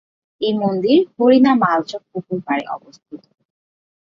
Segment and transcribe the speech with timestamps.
[0.41, 3.21] এই মন্দির হরিণা মালচক্ পুকুর পাড়ে অবস্থিত।